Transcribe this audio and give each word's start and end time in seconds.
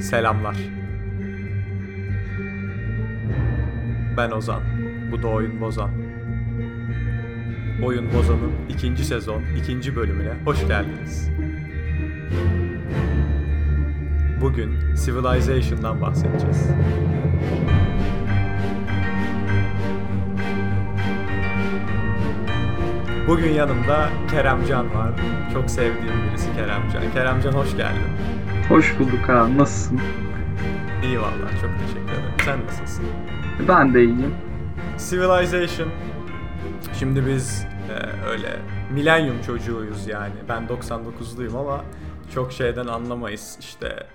Selamlar. 0.00 0.56
Ben 4.16 4.30
Ozan. 4.30 4.62
Bu 5.12 5.22
da 5.22 5.28
Oyun 5.28 5.60
Bozan. 5.60 5.90
Oyun 7.82 8.12
Bozan'ın 8.12 8.52
ikinci 8.68 9.04
sezon, 9.04 9.42
ikinci 9.62 9.96
bölümüne 9.96 10.32
hoş 10.44 10.66
geldiniz. 10.66 11.30
Bugün 14.40 14.70
Civilization'dan 15.04 16.00
bahsedeceğiz. 16.00 16.68
Bugün 23.28 23.52
yanımda 23.52 24.08
Keremcan 24.30 24.94
var. 24.94 25.12
Çok 25.52 25.70
sevdiğim 25.70 26.22
birisi 26.28 26.54
Keremcan. 26.54 27.12
Keremcan 27.12 27.52
hoş 27.52 27.76
geldin. 27.76 28.37
Hoş 28.68 28.98
bulduk 28.98 29.30
abi. 29.30 29.58
Nasılsın? 29.58 30.00
İyi 31.04 31.20
vallahi 31.20 31.60
çok 31.60 31.70
teşekkür 31.78 32.12
ederim. 32.12 32.34
Sen 32.44 32.66
nasılsın? 32.66 33.04
Ben 33.68 33.94
de 33.94 34.02
iyiyim. 34.02 34.34
Civilization. 35.10 35.88
Şimdi 36.98 37.26
biz 37.26 37.66
e, 37.90 38.26
öyle 38.28 38.60
milenyum 38.92 39.42
çocuğuyuz 39.42 40.06
yani. 40.06 40.34
Ben 40.48 40.66
99'luyum 40.66 41.58
ama 41.58 41.84
çok 42.34 42.52
şeyden 42.52 42.86
anlamayız. 42.86 43.56
İşte 43.60 44.06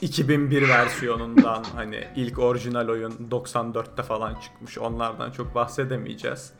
2001 0.00 0.68
versiyonundan 0.68 1.64
hani 1.74 2.04
ilk 2.16 2.38
orijinal 2.38 2.88
oyun 2.88 3.12
94'te 3.30 4.02
falan 4.02 4.34
çıkmış. 4.34 4.78
Onlardan 4.78 5.30
çok 5.30 5.54
bahsedemeyeceğiz. 5.54 6.52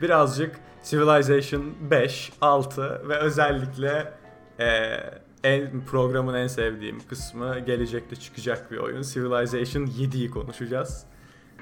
Birazcık 0.00 0.56
Civilization 0.84 1.64
5, 1.90 2.32
6 2.40 3.08
ve 3.08 3.16
özellikle 3.16 4.12
e, 4.60 4.96
en 5.44 5.84
programın 5.90 6.34
en 6.34 6.46
sevdiğim 6.46 6.98
kısmı 7.08 7.58
gelecekte 7.66 8.16
çıkacak 8.16 8.70
bir 8.70 8.76
oyun. 8.76 9.02
Civilization 9.02 9.86
7'yi 9.86 10.30
konuşacağız. 10.30 11.06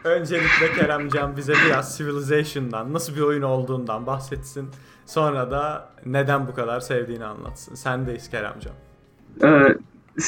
Öncelikle 0.05 0.73
Keremcan 0.77 1.37
bize 1.37 1.55
biraz 1.67 1.98
Civilization'dan 1.98 2.92
nasıl 2.92 3.17
bir 3.17 3.20
oyun 3.20 3.42
olduğundan 3.42 4.07
bahsetsin. 4.07 4.69
Sonra 5.07 5.51
da 5.51 5.92
neden 6.07 6.47
bu 6.47 6.55
kadar 6.55 6.81
sevdiğini 6.81 7.25
anlatsın. 7.25 7.75
Sendeyiz 7.75 8.31
Keremcan. 8.31 8.73
Ee, 9.42 9.77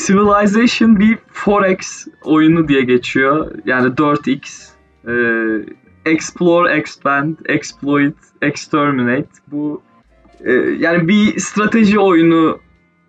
Civilization 0.06 1.00
bir 1.00 1.16
4X 1.16 2.08
oyunu 2.24 2.68
diye 2.68 2.82
geçiyor. 2.82 3.50
Yani 3.64 3.88
4X. 3.88 4.68
Ee, 5.08 5.74
Explore, 6.04 6.72
Expand, 6.72 7.36
Exploit, 7.46 8.16
Exterminate. 8.42 9.28
Bu 9.52 9.82
e, 10.40 10.52
yani 10.52 11.08
bir 11.08 11.38
strateji 11.38 11.98
oyunu 11.98 12.60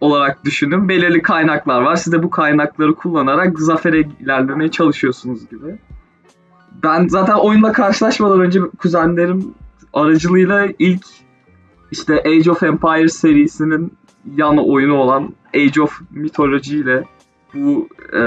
olarak 0.02 0.46
düşünün. 0.46 0.90
Belirli 0.90 1.22
kaynaklar 1.22 1.82
var. 1.82 1.96
Siz 1.96 2.14
de 2.14 2.24
bu 2.24 2.30
kaynakları 2.30 2.96
kullanarak 2.96 3.60
zafere 3.60 4.00
ilerlemeye 4.20 4.72
çalışıyorsunuz 4.72 5.50
gibi. 5.50 5.80
Ben 6.84 7.08
zaten 7.08 7.36
oyunla 7.36 7.72
karşılaşmadan 7.72 8.40
önce 8.40 8.60
kuzenlerim 8.60 9.54
aracılığıyla 9.94 10.68
ilk 10.80 11.06
işte 11.92 12.24
Age 12.26 12.52
of 12.52 12.64
Empires 12.64 13.14
serisinin 13.14 13.94
yan 14.36 14.58
oyunu 14.58 14.94
olan 14.94 15.34
Age 15.56 15.82
of 15.82 16.02
Mythology 16.12 16.76
ile 16.76 17.04
bu 17.54 17.90
e, 18.14 18.20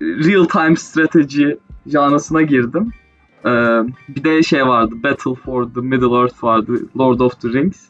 real 0.00 0.44
time 0.44 0.76
strateji 0.76 1.58
janrasına 1.86 2.42
girdim. 2.42 2.92
E, 3.44 3.50
bir 4.08 4.24
de 4.24 4.42
şey 4.42 4.66
vardı 4.66 4.94
Battle 5.02 5.34
for 5.34 5.64
the 5.74 5.80
Middle 5.80 6.16
Earth 6.16 6.44
vardı 6.44 6.72
Lord 6.98 7.20
of 7.20 7.40
the 7.40 7.48
Rings. 7.48 7.88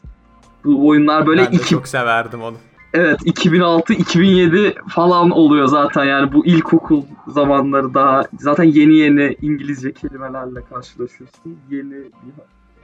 Bu 0.65 0.87
oyunlar 0.87 1.27
böyle 1.27 1.41
ben 1.41 1.51
de 1.51 1.55
iki, 1.55 1.69
çok 1.69 1.87
severdim 1.87 2.41
onu. 2.41 2.55
Evet 2.93 3.21
2006-2007 3.21 4.75
falan 4.89 5.31
oluyor 5.31 5.67
zaten 5.67 6.05
yani 6.05 6.33
bu 6.33 6.45
ilkokul 6.45 7.03
zamanları 7.27 7.93
daha 7.93 8.23
zaten 8.39 8.63
yeni 8.63 8.95
yeni 8.95 9.37
İngilizce 9.41 9.93
kelimelerle 9.93 10.63
karşılaşıyorsun. 10.69 11.57
Yeni 11.69 11.93
bir 11.93 12.33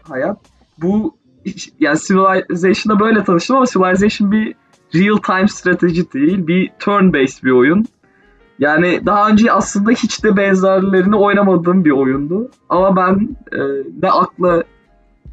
hayat. 0.10 0.38
Bu 0.78 1.16
yani 1.80 2.00
Civilization'da 2.00 3.00
böyle 3.00 3.24
tanıştım 3.24 3.56
ama 3.56 3.66
Civilization 3.66 4.32
bir 4.32 4.56
real 4.96 5.18
time 5.18 5.48
strateji 5.48 6.14
değil. 6.14 6.48
Bir 6.48 6.72
turn 6.80 7.14
based 7.14 7.44
bir 7.44 7.52
oyun. 7.52 7.86
Yani 8.60 9.06
daha 9.06 9.30
önce 9.30 9.52
aslında 9.52 9.92
hiç 9.92 10.24
de 10.24 10.38
benzerlerini 10.38 11.16
oynamadığım 11.16 11.86
bir 11.86 11.92
oyundu. 11.92 12.52
Ama 12.70 12.96
ben 12.96 13.38
e, 13.52 13.60
ne 14.02 14.12
akla 14.12 14.64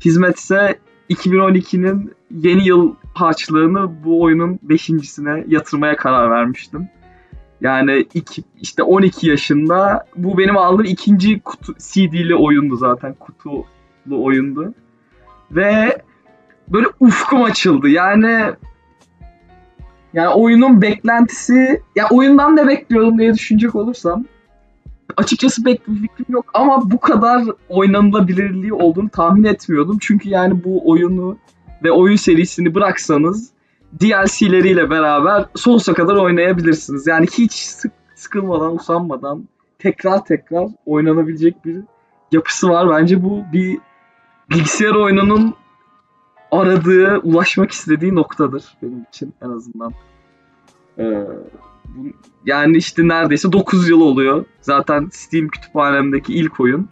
hizmetse 0.04 0.78
2012'nin 1.10 2.12
yeni 2.30 2.66
yıl 2.66 2.94
harçlığını 3.14 4.04
bu 4.04 4.22
oyunun 4.22 4.58
beşincisine 4.62 5.44
yatırmaya 5.48 5.96
karar 5.96 6.30
vermiştim. 6.30 6.88
Yani 7.60 8.06
iki, 8.14 8.42
işte 8.60 8.82
12 8.82 9.28
yaşında 9.28 10.06
bu 10.16 10.38
benim 10.38 10.56
aldığım 10.56 10.84
ikinci 10.84 11.40
kutu 11.40 11.74
CD'li 11.78 12.34
oyundu 12.34 12.76
zaten 12.76 13.14
kutulu 13.14 13.64
oyundu. 14.10 14.74
Ve 15.50 15.98
böyle 16.68 16.86
ufkum 17.00 17.42
açıldı. 17.42 17.88
Yani 17.88 18.52
yani 20.12 20.28
oyunun 20.28 20.82
beklentisi 20.82 21.82
ya 21.96 22.08
oyundan 22.10 22.56
ne 22.56 22.66
bekliyordum 22.66 23.18
diye 23.18 23.34
düşünecek 23.34 23.74
olursam 23.74 24.24
açıkçası 25.20 25.64
pek 25.64 25.88
bir 25.88 26.00
fikrim 26.00 26.26
yok 26.28 26.46
ama 26.54 26.90
bu 26.90 27.00
kadar 27.00 27.44
oynanılabilirliği 27.68 28.72
olduğunu 28.72 29.08
tahmin 29.08 29.44
etmiyordum. 29.44 29.98
Çünkü 30.00 30.28
yani 30.28 30.64
bu 30.64 30.90
oyunu 30.90 31.36
ve 31.84 31.92
oyun 31.92 32.16
serisini 32.16 32.74
bıraksanız 32.74 33.50
DLC'leriyle 34.00 34.90
beraber 34.90 35.44
sonsuza 35.54 35.94
kadar 35.94 36.16
oynayabilirsiniz. 36.16 37.06
Yani 37.06 37.26
hiç 37.26 37.52
sık, 37.52 37.92
sıkılmadan, 38.14 38.74
usanmadan 38.74 39.48
tekrar 39.78 40.24
tekrar 40.24 40.68
oynanabilecek 40.86 41.64
bir 41.64 41.80
yapısı 42.32 42.68
var. 42.68 42.90
Bence 42.90 43.22
bu 43.22 43.42
bir 43.52 43.78
bilgisayar 44.50 44.94
oyununun 44.94 45.54
aradığı, 46.50 47.18
ulaşmak 47.18 47.70
istediği 47.70 48.14
noktadır 48.14 48.64
benim 48.82 49.06
için 49.08 49.34
en 49.42 49.48
azından. 49.50 49.92
Ee, 50.98 51.26
yani 52.46 52.76
işte 52.76 53.08
neredeyse 53.08 53.52
9 53.52 53.88
yıl 53.88 54.00
oluyor. 54.00 54.44
Zaten 54.60 55.08
Steam 55.12 55.48
kütüphanemdeki 55.48 56.34
ilk 56.34 56.60
oyun. 56.60 56.88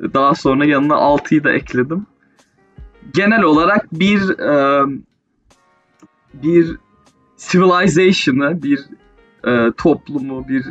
Daha 0.00 0.34
sonra 0.34 0.64
yanına 0.64 0.94
6'yı 0.94 1.44
da 1.44 1.52
ekledim. 1.52 2.06
Genel 3.14 3.42
olarak 3.42 3.92
bir 3.92 4.38
e, 4.38 4.84
bir 6.34 6.76
civilization'ı, 7.36 8.62
bir 8.62 8.80
e, 9.46 9.72
toplumu, 9.76 10.48
bir 10.48 10.64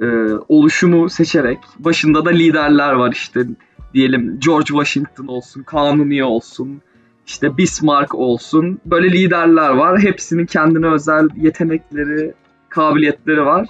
e, 0.00 0.34
oluşumu 0.48 1.10
seçerek 1.10 1.58
başında 1.78 2.24
da 2.24 2.30
liderler 2.30 2.92
var 2.92 3.12
işte 3.12 3.46
diyelim 3.94 4.40
George 4.40 4.66
Washington 4.66 5.26
olsun, 5.26 5.62
Kanuni 5.62 6.24
olsun, 6.24 6.82
işte 7.26 7.56
Bismarck 7.56 8.14
olsun. 8.14 8.80
Böyle 8.86 9.12
liderler 9.12 9.70
var. 9.70 10.00
Hepsinin 10.00 10.46
kendine 10.46 10.86
özel 10.86 11.28
yetenekleri, 11.36 12.34
kabiliyetleri 12.70 13.44
var. 13.44 13.66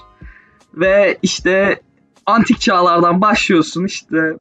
Ve 0.74 1.18
işte 1.22 1.80
antik 2.26 2.60
çağlardan 2.60 3.20
başlıyorsun 3.20 3.84
işte 3.84 4.36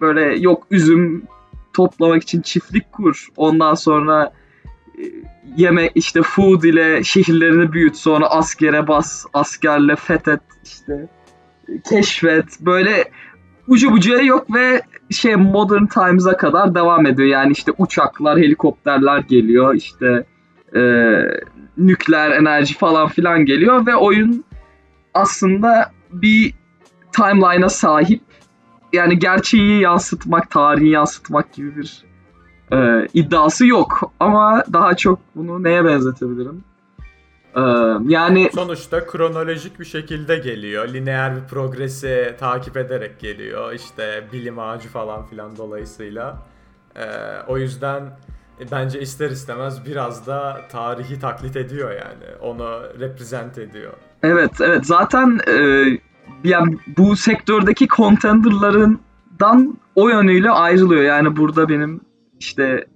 böyle 0.00 0.38
yok 0.38 0.66
üzüm 0.70 1.22
toplamak 1.72 2.22
için 2.22 2.42
çiftlik 2.42 2.92
kur. 2.92 3.26
Ondan 3.36 3.74
sonra 3.74 4.32
e, 4.98 5.02
yeme 5.56 5.90
işte 5.94 6.22
food 6.22 6.62
ile 6.62 7.04
şehirlerini 7.04 7.72
büyüt. 7.72 7.96
Sonra 7.96 8.26
askere 8.26 8.88
bas, 8.88 9.26
askerle 9.32 9.96
fethet 9.96 10.40
işte 10.64 11.08
keşfet. 11.90 12.60
Böyle 12.60 13.04
ucu 13.68 13.92
bucuya 13.92 14.22
yok 14.22 14.54
ve 14.54 14.82
şey 15.10 15.36
modern 15.36 15.86
times'a 15.86 16.36
kadar 16.36 16.74
devam 16.74 17.06
ediyor. 17.06 17.28
Yani 17.28 17.52
işte 17.52 17.72
uçaklar, 17.78 18.38
helikopterler 18.38 19.18
geliyor. 19.18 19.74
işte 19.74 20.26
e, 20.76 20.80
nükleer 21.76 22.30
enerji 22.30 22.74
falan 22.74 23.08
filan 23.08 23.44
geliyor 23.44 23.86
ve 23.86 23.96
oyun 23.96 24.44
aslında 25.14 25.92
bir 26.10 26.54
timeline'a 27.12 27.68
sahip. 27.68 28.22
Yani 28.92 29.18
gerçeği 29.18 29.80
yansıtmak, 29.80 30.50
tarihi 30.50 30.88
yansıtmak 30.88 31.52
gibi 31.52 31.76
bir 31.76 32.04
e, 32.72 33.06
iddiası 33.14 33.66
yok. 33.66 34.12
Ama 34.20 34.64
daha 34.72 34.96
çok 34.96 35.18
bunu 35.34 35.64
neye 35.64 35.84
benzetebilirim? 35.84 36.64
E, 37.56 37.60
yani 38.08 38.50
sonuçta 38.54 39.06
kronolojik 39.06 39.80
bir 39.80 39.84
şekilde 39.84 40.36
geliyor. 40.36 40.88
Lineer 40.88 41.36
bir 41.36 41.48
progresi 41.48 42.34
takip 42.40 42.76
ederek 42.76 43.20
geliyor. 43.20 43.72
İşte 43.72 44.24
bilim 44.32 44.58
ağacı 44.58 44.88
falan 44.88 45.26
filan 45.26 45.56
dolayısıyla. 45.56 46.42
E, 46.96 47.04
o 47.46 47.58
yüzden 47.58 48.02
bence 48.72 49.00
ister 49.00 49.30
istemez 49.30 49.86
biraz 49.86 50.26
da 50.26 50.60
tarihi 50.72 51.20
taklit 51.20 51.56
ediyor 51.56 51.90
yani. 51.90 52.36
Onu 52.40 52.82
represent 53.00 53.58
ediyor. 53.58 53.92
Evet, 54.22 54.60
evet. 54.60 54.86
Zaten 54.86 55.40
e, 55.48 55.84
yani 56.44 56.78
bu 56.96 57.16
sektördeki 57.16 57.88
contenderlarından 57.88 59.78
o 59.94 60.08
yönüyle 60.08 60.50
ayrılıyor. 60.50 61.02
Yani 61.02 61.36
burada 61.36 61.68
benim 61.68 62.00
işte 62.40 62.86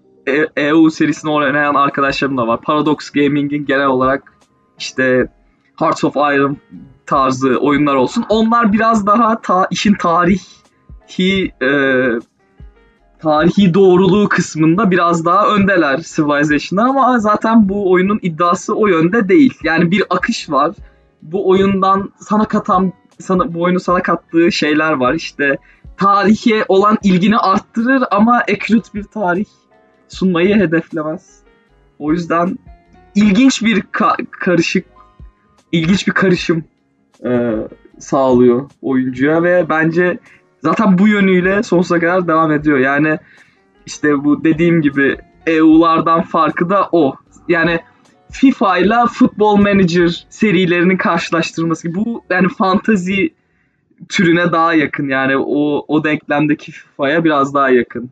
EU 0.57 0.91
serisini 0.91 1.31
oynayan 1.31 1.75
arkadaşlarım 1.75 2.37
da 2.37 2.47
var. 2.47 2.61
Paradox 2.61 3.11
Gaming'in 3.11 3.67
genel 3.67 3.87
olarak 3.87 4.33
işte 4.79 5.29
Hearts 5.77 6.05
of 6.05 6.17
Iron 6.17 6.57
tarzı 7.07 7.57
oyunlar 7.57 7.95
olsun. 7.95 8.25
Onlar 8.29 8.73
biraz 8.73 9.07
daha 9.07 9.41
ta, 9.41 9.67
işin 9.71 9.95
tarihi 9.95 11.53
e, 11.63 11.69
tarihi 13.23 13.75
doğruluğu 13.75 14.29
kısmında 14.29 14.91
biraz 14.91 15.25
daha 15.25 15.47
öndeler 15.47 16.01
Civilization'dan 16.01 16.89
ama 16.89 17.19
zaten 17.19 17.69
bu 17.69 17.91
oyunun 17.93 18.19
iddiası 18.23 18.75
o 18.75 18.87
yönde 18.87 19.29
değil. 19.29 19.55
Yani 19.65 19.91
bir 19.91 20.05
akış 20.11 20.51
var. 20.51 20.75
Bu 21.23 21.49
oyundan 21.49 22.13
sana 22.19 22.45
katan 22.45 22.93
sana 23.19 23.55
bu 23.55 23.63
oyunu 23.63 23.81
sana 23.81 24.03
kattığı 24.03 24.53
şeyler 24.53 24.93
var. 24.93 25.15
İşte 25.15 25.59
tarihe 25.97 26.65
olan 26.69 26.99
ilgini 27.03 27.39
arttırır 27.39 28.05
ama 28.11 28.37
accurate 28.37 28.89
bir 28.95 29.03
tarih 29.03 29.45
sunmayı 30.09 30.55
hedeflemez. 30.55 31.37
O 31.99 32.13
yüzden 32.13 32.59
ilginç 33.15 33.63
bir 33.63 33.81
ka- 33.81 34.27
karışık 34.31 34.87
ilginç 35.73 36.07
bir 36.07 36.13
karışım 36.13 36.65
e, 37.25 37.55
sağlıyor 37.99 38.71
oyuncuya 38.83 39.43
ve 39.43 39.67
bence 39.69 40.19
zaten 40.63 40.99
bu 40.99 41.09
yönüyle 41.09 41.63
sonsuza 41.63 42.01
kadar 42.01 42.29
devam 42.29 42.53
ediyor. 42.53 42.79
Yani 42.79 43.19
işte 43.87 44.25
bu 44.25 44.45
dediğim 44.45 44.83
gibi 44.83 45.19
EU'lardan 45.47 46.23
farkı 46.23 46.71
da 46.71 46.89
o. 46.93 47.15
Yani 47.49 47.81
FIFA 48.31 48.79
ile 48.79 49.07
Football 49.13 49.57
Manager 49.57 50.27
serilerinin 50.31 50.97
karşılaştırması. 50.97 51.95
Bu 51.95 52.25
yani 52.31 52.49
fantazi 52.49 53.35
türüne 54.09 54.53
daha 54.53 54.75
yakın 54.75 55.09
yani 55.09 55.37
o 55.37 55.85
o 55.89 56.05
denklemdeki 56.05 56.73
FIFA'ya 56.73 57.25
biraz 57.25 57.55
daha 57.55 57.71
yakın. 57.71 58.11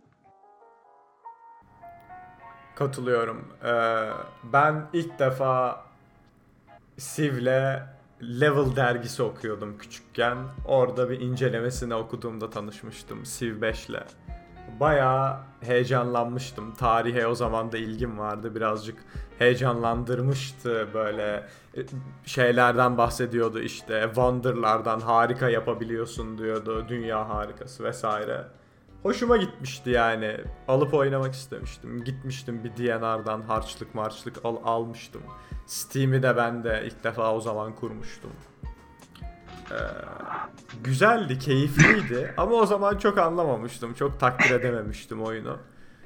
Katılıyorum. 2.74 3.44
Ee, 3.64 3.70
ben 4.52 4.74
ilk 4.92 5.18
defa 5.18 5.84
Siv'le 6.98 7.82
Level 8.22 8.76
dergisi 8.76 9.22
okuyordum 9.22 9.78
küçükken. 9.78 10.38
Orada 10.64 11.10
bir 11.10 11.20
incelemesini 11.20 11.94
okuduğumda 11.94 12.50
tanışmıştım 12.50 13.22
Civ 13.22 13.62
5'le. 13.62 14.02
Bayağı 14.80 15.36
heyecanlanmıştım. 15.60 16.74
Tarihe 16.74 17.26
o 17.26 17.34
zaman 17.34 17.72
da 17.72 17.78
ilgim 17.78 18.18
vardı. 18.18 18.54
Birazcık 18.54 18.98
heyecanlandırmıştı 19.38 20.88
böyle 20.94 21.46
e, 21.76 21.80
şeylerden 22.26 22.98
bahsediyordu 22.98 23.60
işte 23.60 24.02
Wonder'lardan 24.04 25.00
harika 25.00 25.48
yapabiliyorsun 25.48 26.38
diyordu. 26.38 26.84
Dünya 26.88 27.28
harikası 27.28 27.84
vesaire. 27.84 28.44
Hoşuma 29.02 29.36
gitmişti 29.36 29.90
yani. 29.90 30.36
Alıp 30.68 30.94
oynamak 30.94 31.34
istemiştim. 31.34 32.04
Gitmiştim 32.04 32.64
bir 32.64 32.70
DNR'dan 32.70 33.40
harçlık 33.42 33.94
marçlık 33.94 34.44
al 34.44 34.56
almıştım. 34.64 35.22
Steam'i 35.66 36.22
de 36.22 36.36
ben 36.36 36.64
de 36.64 36.82
ilk 36.86 37.04
defa 37.04 37.34
o 37.34 37.40
zaman 37.40 37.74
kurmuştum. 37.74 38.30
Ee, 39.70 39.74
güzeldi, 40.84 41.38
keyifliydi 41.38 42.34
ama 42.36 42.52
o 42.52 42.66
zaman 42.66 42.98
çok 42.98 43.18
anlamamıştım. 43.18 43.94
Çok 43.94 44.20
takdir 44.20 44.50
edememiştim 44.50 45.22
oyunu. 45.22 45.58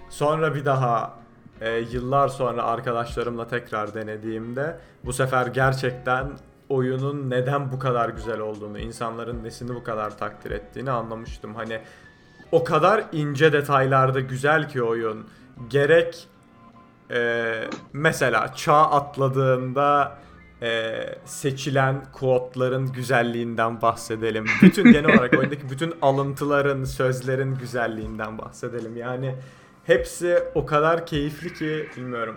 Sonra 0.08 0.54
bir 0.54 0.64
daha 0.64 1.18
e, 1.60 1.70
yıllar 1.70 2.28
sonra 2.28 2.62
arkadaşlarımla 2.62 3.48
tekrar 3.48 3.94
denediğimde 3.94 4.78
bu 5.04 5.12
sefer 5.12 5.46
gerçekten 5.46 6.30
oyunun 6.68 7.30
neden 7.30 7.72
bu 7.72 7.78
kadar 7.78 8.08
güzel 8.08 8.40
olduğunu, 8.40 8.78
insanların 8.78 9.44
nesini 9.44 9.74
bu 9.74 9.84
kadar 9.84 10.18
takdir 10.18 10.50
ettiğini 10.50 10.90
anlamıştım. 10.90 11.54
Hani 11.54 11.80
o 12.52 12.64
kadar 12.64 13.04
ince 13.12 13.52
detaylarda 13.52 14.20
güzel 14.20 14.68
ki 14.68 14.82
oyun. 14.82 15.26
Gerek 15.68 16.28
e, 17.10 17.54
mesela 17.92 18.54
çağ 18.54 18.90
atladığında 18.90 20.18
e, 20.62 21.00
seçilen 21.24 22.04
kodların 22.12 22.92
güzelliğinden 22.92 23.82
bahsedelim. 23.82 24.44
Bütün 24.62 24.92
genel 24.92 25.14
olarak 25.14 25.34
oyundaki 25.38 25.70
bütün 25.70 25.94
alıntıların, 26.02 26.84
sözlerin 26.84 27.54
güzelliğinden 27.54 28.38
bahsedelim. 28.38 28.96
Yani 28.96 29.34
hepsi 29.84 30.38
o 30.54 30.66
kadar 30.66 31.06
keyifli 31.06 31.54
ki 31.54 31.88
bilmiyorum. 31.96 32.36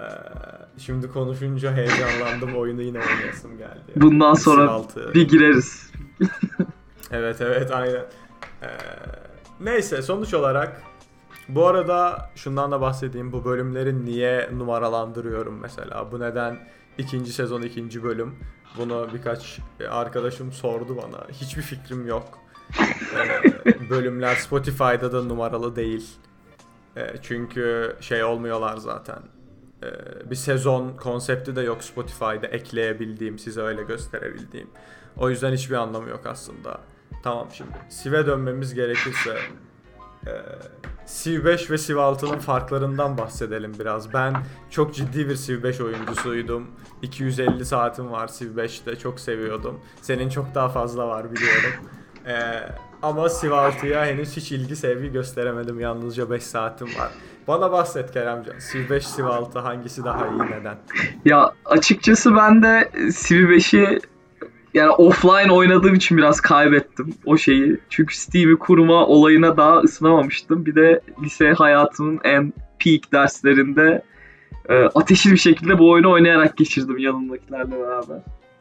Ee, 0.00 0.04
şimdi 0.78 1.08
konuşunca 1.08 1.76
heyecanlandım. 1.76 2.56
Oyunu 2.56 2.82
yine 2.82 2.98
oynayasım 2.98 3.58
geldi. 3.58 3.92
Bundan 3.96 4.34
sonra 4.34 4.82
bir 5.14 5.28
gireriz. 5.28 5.92
evet 7.10 7.40
evet 7.40 7.70
aynen. 7.70 8.04
Ee, 8.62 8.68
neyse 9.60 10.02
sonuç 10.02 10.34
olarak 10.34 10.82
bu 11.48 11.66
arada 11.66 12.30
şundan 12.34 12.72
da 12.72 12.80
bahsedeyim. 12.80 13.32
Bu 13.32 13.44
bölümleri 13.44 14.04
niye 14.04 14.50
numaralandırıyorum 14.52 15.58
mesela? 15.60 16.12
Bu 16.12 16.20
neden 16.20 16.58
ikinci 16.98 17.32
sezon 17.32 17.62
ikinci 17.62 18.02
bölüm? 18.02 18.34
Bunu 18.78 19.08
birkaç 19.14 19.58
arkadaşım 19.90 20.52
sordu 20.52 20.96
bana. 20.96 21.26
Hiçbir 21.32 21.62
fikrim 21.62 22.06
yok. 22.06 22.38
Ee, 23.16 23.90
bölümler 23.90 24.34
Spotify'da 24.34 25.12
da 25.12 25.24
numaralı 25.24 25.76
değil. 25.76 26.10
Ee, 26.96 27.14
çünkü 27.22 27.96
şey 28.00 28.24
olmuyorlar 28.24 28.76
zaten. 28.76 29.18
Ee, 29.82 30.30
bir 30.30 30.36
sezon 30.36 30.90
konsepti 30.96 31.56
de 31.56 31.60
yok 31.62 31.84
Spotify'da 31.84 32.46
ekleyebildiğim, 32.46 33.38
size 33.38 33.60
öyle 33.60 33.82
gösterebildiğim. 33.82 34.70
O 35.16 35.30
yüzden 35.30 35.52
hiçbir 35.52 35.76
anlamı 35.76 36.08
yok 36.08 36.26
aslında. 36.26 36.80
Tamam 37.22 37.48
şimdi 37.52 37.70
Siv'e 37.88 38.26
dönmemiz 38.26 38.74
gerekirse 38.74 39.38
e, 40.26 40.32
Civ 41.06 41.44
5 41.44 41.70
ve 41.70 41.78
Civ 41.78 41.96
6'nın 41.96 42.38
farklarından 42.38 43.18
bahsedelim 43.18 43.72
biraz. 43.80 44.14
Ben 44.14 44.34
çok 44.70 44.94
ciddi 44.94 45.28
bir 45.28 45.36
Civ 45.36 45.62
5 45.62 45.80
oyuncusuydum. 45.80 46.66
250 47.02 47.64
saatim 47.64 48.10
var 48.10 48.30
Civ 48.38 48.58
5'te 48.58 48.96
çok 48.96 49.20
seviyordum. 49.20 49.80
Senin 50.02 50.28
çok 50.28 50.54
daha 50.54 50.68
fazla 50.68 51.08
var 51.08 51.32
biliyorum. 51.32 51.72
Ee, 52.26 52.32
ama 53.02 53.28
Civ 53.28 53.50
6'ya 53.50 54.06
henüz 54.06 54.36
hiç 54.36 54.52
ilgi 54.52 54.76
sevgi 54.76 55.12
gösteremedim. 55.12 55.80
Yalnızca 55.80 56.30
5 56.30 56.42
saatim 56.42 56.86
var. 56.86 57.10
Bana 57.48 57.72
bahset 57.72 58.12
Keremcan. 58.12 58.54
Civ 58.72 58.90
5, 58.90 59.16
Civ 59.16 59.24
6 59.24 59.58
hangisi 59.58 60.04
daha 60.04 60.28
iyi 60.28 60.42
neden? 60.50 60.76
Ya 61.24 61.52
açıkçası 61.64 62.36
ben 62.36 62.62
de 62.62 62.90
Civ 62.94 63.50
5'i 63.50 64.00
yani 64.76 64.90
offline 64.90 65.52
oynadığım 65.52 65.94
için 65.94 66.18
biraz 66.18 66.40
kaybettim 66.40 67.14
o 67.26 67.36
şeyi. 67.36 67.78
Çünkü 67.90 68.16
Steam'i 68.16 68.56
kurma 68.58 69.06
olayına 69.06 69.56
daha 69.56 69.78
ısınamamıştım. 69.78 70.66
Bir 70.66 70.74
de 70.74 71.00
lise 71.22 71.52
hayatımın 71.52 72.20
en 72.24 72.52
peak 72.78 73.12
derslerinde 73.12 74.02
e, 74.68 74.74
ateşli 74.74 75.32
bir 75.32 75.36
şekilde 75.36 75.78
bu 75.78 75.90
oyunu 75.90 76.10
oynayarak 76.10 76.56
geçirdim 76.56 76.98
yanımdakilerle 76.98 77.70
beraber. 77.70 78.18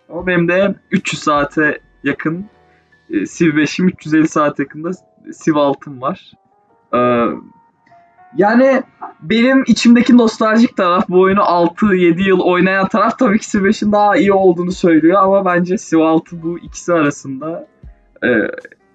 Ama 0.09 0.27
benim 0.27 0.47
de 0.47 0.75
300 0.91 1.23
saate 1.23 1.79
yakın 2.03 2.45
e, 3.09 3.25
Civ 3.25 3.49
5'im 3.49 3.87
350 3.87 4.27
saat 4.27 4.59
yakında 4.59 4.91
Civ 5.43 5.53
6'm 5.53 6.01
var. 6.01 6.31
E, 6.93 6.99
yani 8.37 8.83
benim 9.21 9.63
içimdeki 9.67 10.17
nostaljik 10.17 10.77
taraf 10.77 11.09
bu 11.09 11.21
oyunu 11.21 11.39
6-7 11.39 12.23
yıl 12.23 12.39
oynayan 12.39 12.87
taraf 12.87 13.19
tabii 13.19 13.39
ki 13.39 13.51
Civ 13.51 13.65
5'in 13.65 13.91
daha 13.91 14.15
iyi 14.15 14.33
olduğunu 14.33 14.71
söylüyor 14.71 15.23
ama 15.23 15.45
bence 15.45 15.75
Civ 15.77 15.99
6 15.99 16.43
bu 16.43 16.59
ikisi 16.59 16.93
arasında 16.93 17.67
e, 18.23 18.27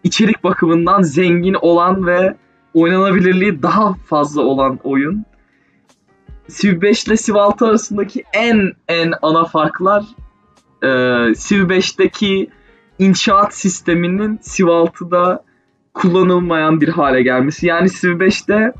içerik 0.04 0.44
bakımından 0.44 1.02
zengin 1.02 1.54
olan 1.54 2.06
ve 2.06 2.34
oynanabilirliği 2.74 3.62
daha 3.62 3.94
fazla 3.94 4.42
olan 4.42 4.78
oyun. 4.84 5.24
Civ 6.48 6.82
5 6.82 7.04
ile 7.04 7.16
Civ 7.16 7.34
6 7.34 7.66
arasındaki 7.66 8.24
en 8.32 8.72
en 8.88 9.12
ana 9.22 9.44
farklar 9.44 10.02
e, 10.82 10.88
Civ 11.34 11.70
5'teki 11.70 12.50
inşaat 12.98 13.54
sisteminin 13.54 14.40
Civ 14.42 14.66
6'da 14.66 15.44
kullanılmayan 15.94 16.80
bir 16.80 16.88
hale 16.88 17.22
gelmesi. 17.22 17.66
Yani 17.66 17.90
Civ 17.90 18.10
5'te 18.10 18.72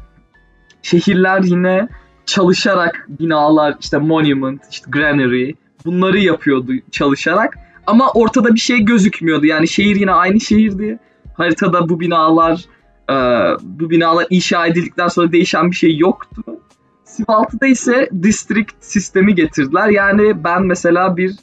şehirler 0.83 1.43
yine 1.43 1.89
çalışarak 2.27 3.07
binalar 3.09 3.77
işte 3.81 3.99
monument, 3.99 4.63
işte 4.71 4.91
granary 4.91 5.53
bunları 5.85 6.19
yapıyordu 6.19 6.73
çalışarak. 6.91 7.59
Ama 7.87 8.11
ortada 8.13 8.55
bir 8.55 8.61
şey 8.61 8.85
gözükmüyordu. 8.85 9.47
Yani 9.47 9.69
şehir 9.69 9.97
yine 9.97 10.13
aynı 10.13 10.41
şehirdi. 10.41 10.99
Haritada 11.35 11.89
bu 11.89 12.01
binalar 12.01 12.65
e, 13.11 13.15
bu 13.63 13.91
binalar 13.91 14.27
inşa 14.31 14.67
edildikten 14.67 15.09
sonra 15.09 15.33
değişen 15.33 15.71
bir 15.71 15.77
şey 15.77 15.99
yoktu. 15.99 16.43
6'da 17.19 17.67
ise 17.67 18.11
district 18.23 18.73
sistemi 18.81 19.35
getirdiler. 19.35 19.89
Yani 19.89 20.45
ben 20.45 20.63
mesela 20.63 21.17
bir 21.17 21.37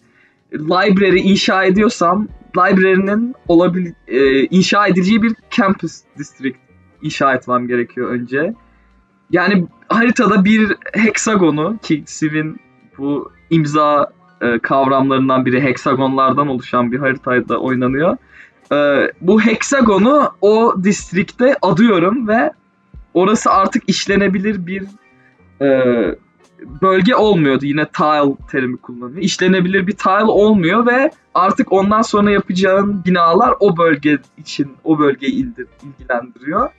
library 0.53 1.31
inşa 1.31 1.63
ediyorsam 1.63 2.27
library'nin 2.57 3.35
olabil 3.47 3.91
e, 4.07 4.43
inşa 4.43 4.87
edileceği 4.87 5.23
bir 5.23 5.33
campus 5.51 6.01
district 6.17 6.57
inşa 7.01 7.33
etmem 7.33 7.67
gerekiyor 7.67 8.09
önce. 8.09 8.53
Yani 9.31 9.67
haritada 9.89 10.45
bir 10.45 10.75
heksagonu 10.93 11.77
ki 11.83 12.03
Civ'in 12.05 12.59
bu 12.97 13.31
imza 13.49 14.11
e, 14.41 14.59
kavramlarından 14.59 15.45
biri 15.45 15.63
heksagonlardan 15.63 16.47
oluşan 16.47 16.91
bir 16.91 16.99
haritada 16.99 17.57
oynanıyor. 17.59 18.17
E, 18.71 19.11
bu 19.21 19.41
heksagonu 19.41 20.31
o 20.41 20.75
distrikte 20.83 21.55
adıyorum 21.61 22.27
ve 22.27 22.51
orası 23.13 23.51
artık 23.51 23.83
işlenebilir 23.87 24.67
bir 24.67 24.83
e, 25.61 25.81
bölge 26.81 27.15
olmuyordu. 27.15 27.65
Yine 27.65 27.85
tile 27.85 28.35
terimi 28.51 28.77
kullanıyor. 28.77 29.21
İşlenebilir 29.21 29.87
bir 29.87 29.95
tile 29.95 30.23
olmuyor 30.23 30.85
ve 30.85 31.11
artık 31.33 31.71
ondan 31.71 32.01
sonra 32.01 32.31
yapacağın 32.31 33.05
binalar 33.05 33.53
o 33.59 33.77
bölge 33.77 34.17
için 34.37 34.71
o 34.83 34.99
bölgeyi 34.99 35.33
ilgilendiriyor. 35.83 36.69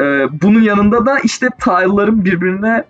Ee, 0.00 0.26
bunun 0.42 0.60
yanında 0.60 1.06
da 1.06 1.18
işte 1.18 1.48
tile'ların 1.64 2.24
birbirine 2.24 2.84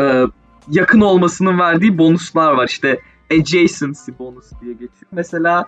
e, 0.00 0.24
yakın 0.70 1.00
olmasının 1.00 1.58
verdiği 1.58 1.98
bonuslar 1.98 2.52
var. 2.52 2.68
İşte 2.68 3.00
adjacency 3.32 4.10
bonus 4.18 4.46
diye 4.60 4.72
geçiyor. 4.72 5.10
Mesela 5.12 5.64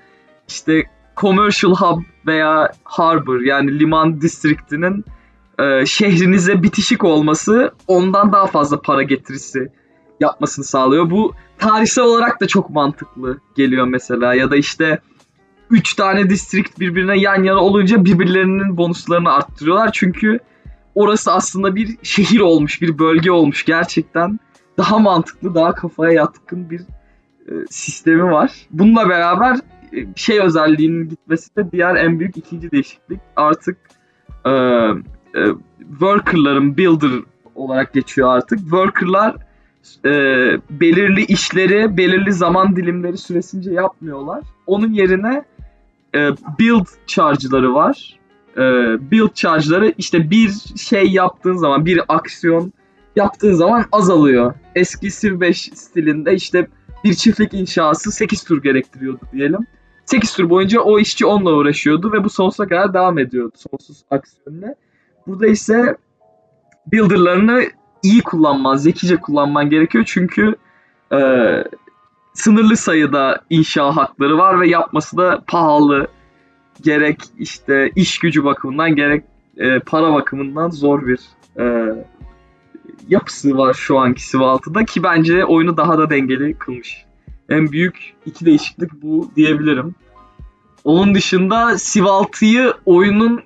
işte 0.48 0.82
commercial 1.16 1.74
hub 1.74 2.02
veya 2.26 2.72
harbor 2.84 3.40
yani 3.40 3.78
liman 3.78 4.20
districtinin 4.20 5.04
e, 5.58 5.86
şehrinize 5.86 6.62
bitişik 6.62 7.04
olması 7.04 7.72
ondan 7.86 8.32
daha 8.32 8.46
fazla 8.46 8.80
para 8.80 9.02
getirisi 9.02 9.72
yapmasını 10.20 10.64
sağlıyor. 10.64 11.10
Bu 11.10 11.32
tarihsel 11.58 12.04
olarak 12.04 12.40
da 12.40 12.46
çok 12.46 12.70
mantıklı 12.70 13.40
geliyor 13.56 13.86
mesela 13.86 14.34
ya 14.34 14.50
da 14.50 14.56
işte 14.56 14.98
3 15.70 15.94
tane 15.94 16.30
district 16.30 16.80
birbirine 16.80 17.18
yan 17.18 17.42
yana 17.42 17.60
olunca 17.60 18.04
birbirlerinin 18.04 18.76
bonuslarını 18.76 19.32
arttırıyorlar. 19.32 19.90
Çünkü 19.92 20.38
orası 20.94 21.32
aslında 21.32 21.74
bir 21.74 21.96
şehir 22.02 22.40
olmuş, 22.40 22.82
bir 22.82 22.98
bölge 22.98 23.30
olmuş 23.30 23.64
gerçekten. 23.64 24.40
Daha 24.78 24.98
mantıklı, 24.98 25.54
daha 25.54 25.74
kafaya 25.74 26.12
yatkın 26.12 26.70
bir 26.70 26.80
e, 27.48 27.52
sistemi 27.70 28.24
var. 28.24 28.52
Bununla 28.70 29.08
beraber 29.08 29.56
e, 29.92 30.06
şey 30.16 30.40
özelliğinin 30.40 31.08
gitmesi 31.08 31.56
de 31.56 31.72
diğer 31.72 31.96
en 31.96 32.20
büyük 32.20 32.36
ikinci 32.36 32.70
değişiklik. 32.70 33.20
Artık 33.36 33.76
e, 34.44 34.50
e, 34.50 35.40
worker'ların 35.90 36.76
builder 36.76 37.10
olarak 37.54 37.92
geçiyor 37.92 38.36
artık. 38.36 38.58
Worker'lar 38.58 39.36
e, 40.04 40.10
belirli 40.70 41.24
işleri 41.24 41.96
belirli 41.96 42.32
zaman 42.32 42.76
dilimleri 42.76 43.16
süresince 43.16 43.72
yapmıyorlar. 43.72 44.44
Onun 44.66 44.92
yerine 44.92 45.44
e, 46.14 46.18
build 46.58 46.86
charge'ları 47.06 47.74
var. 47.74 48.18
E, 48.56 48.60
build 49.10 49.34
charge'ları 49.34 49.94
işte 49.98 50.30
bir 50.30 50.50
şey 50.76 51.10
yaptığın 51.10 51.56
zaman 51.56 51.86
bir 51.86 52.00
aksiyon 52.08 52.72
yaptığın 53.16 53.54
zaman 53.54 53.84
azalıyor. 53.92 54.54
Eski 54.74 55.10
Civ 55.10 55.40
5 55.40 55.70
stilinde 55.74 56.34
işte 56.34 56.68
bir 57.04 57.14
çiftlik 57.14 57.54
inşası 57.54 58.12
8 58.12 58.44
tur 58.44 58.62
gerektiriyordu 58.62 59.20
diyelim. 59.32 59.66
8 60.04 60.32
tur 60.32 60.50
boyunca 60.50 60.80
o 60.80 60.98
işçi 60.98 61.26
onunla 61.26 61.52
uğraşıyordu 61.52 62.12
ve 62.12 62.24
bu 62.24 62.30
sonsuza 62.30 62.68
kadar 62.68 62.94
devam 62.94 63.18
ediyordu 63.18 63.52
sonsuz 63.56 64.04
aksiyonla. 64.10 64.74
Burada 65.26 65.46
ise 65.46 65.96
builder'larını 66.92 67.62
iyi 68.02 68.22
kullanman, 68.22 68.76
zekice 68.76 69.16
kullanman 69.16 69.70
gerekiyor 69.70 70.04
çünkü 70.06 70.54
e, 71.12 71.18
sınırlı 72.38 72.76
sayıda 72.76 73.40
inşa 73.50 73.96
hakları 73.96 74.38
var 74.38 74.60
ve 74.60 74.68
yapması 74.68 75.16
da 75.16 75.44
pahalı. 75.46 76.08
Gerek 76.82 77.20
işte 77.38 77.90
iş 77.96 78.18
gücü 78.18 78.44
bakımından 78.44 78.96
gerek 78.96 79.24
e, 79.56 79.78
para 79.78 80.12
bakımından 80.12 80.70
zor 80.70 81.06
bir 81.06 81.20
e, 81.58 81.94
yapısı 83.08 83.56
var 83.56 83.74
şu 83.74 83.98
anki 83.98 84.22
6'da 84.22 84.84
ki 84.84 85.02
bence 85.02 85.44
oyunu 85.44 85.76
daha 85.76 85.98
da 85.98 86.10
dengeli 86.10 86.54
kılmış. 86.54 87.04
En 87.48 87.72
büyük 87.72 88.14
iki 88.26 88.46
değişiklik 88.46 89.02
bu 89.02 89.30
diyebilirim. 89.36 89.94
Onun 90.84 91.14
dışında 91.14 91.78
6'yı 92.02 92.74
oyunun 92.86 93.42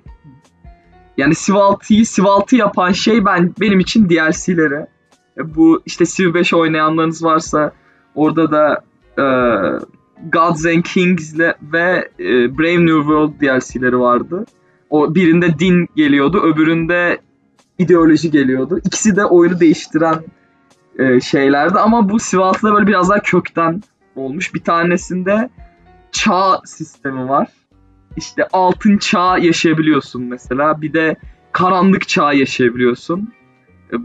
yani 1.17 1.33
Civ 1.35 1.53
6'yı 1.53 2.05
Civ 2.05 2.23
6 2.23 2.55
yapan 2.55 2.91
şey 2.91 3.25
ben 3.25 3.53
benim 3.59 3.79
için 3.79 4.09
DLC'leri. 4.09 4.85
E, 5.37 5.55
bu 5.55 5.81
işte 5.85 6.05
Civ 6.05 6.33
5 6.33 6.53
oynayanlarınız 6.53 7.23
varsa 7.23 7.71
orada 8.15 8.51
da 8.51 8.83
e, 9.17 9.25
Gods 10.31 10.65
and 10.65 10.83
Kings 10.83 11.39
ve 11.73 12.09
e, 12.19 12.57
Brave 12.57 12.85
New 12.85 12.99
World 12.99 13.41
DLC'leri 13.41 13.99
vardı. 13.99 14.45
O 14.89 15.15
birinde 15.15 15.59
din 15.59 15.87
geliyordu, 15.95 16.41
öbüründe 16.43 17.17
ideoloji 17.77 18.31
geliyordu. 18.31 18.79
İkisi 18.85 19.15
de 19.15 19.25
oyunu 19.25 19.59
değiştiren 19.59 20.23
e, 20.99 21.21
şeylerdi 21.21 21.79
ama 21.79 22.09
bu 22.09 22.15
6'da 22.15 22.73
böyle 22.73 22.87
biraz 22.87 23.09
daha 23.09 23.19
kökten 23.19 23.83
olmuş. 24.15 24.53
Bir 24.53 24.63
tanesinde 24.63 25.49
çağ 26.11 26.61
sistemi 26.65 27.29
var 27.29 27.47
işte 28.17 28.47
altın 28.53 28.97
çağ 28.97 29.37
yaşayabiliyorsun 29.37 30.23
mesela. 30.23 30.81
Bir 30.81 30.93
de 30.93 31.15
karanlık 31.51 32.07
çağ 32.07 32.33
yaşayabiliyorsun. 32.33 33.33
E, 33.93 33.95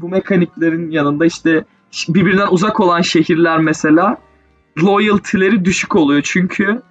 bu 0.00 0.08
mekaniklerin 0.08 0.90
yanında 0.90 1.26
işte 1.26 1.64
birbirinden 2.08 2.48
uzak 2.50 2.80
olan 2.80 3.00
şehirler 3.00 3.58
mesela 3.58 4.16
loyalty'leri 4.82 5.64
düşük 5.64 5.96
oluyor. 5.96 6.22
Çünkü 6.24 6.82